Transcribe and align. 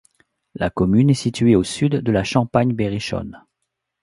La 0.55 0.71
commune 0.71 1.11
est 1.11 1.13
située 1.13 1.55
au 1.55 1.63
sud 1.63 1.91
de 1.91 2.11
la 2.11 2.23
champagne 2.23 2.73
berrichonne. 2.73 3.45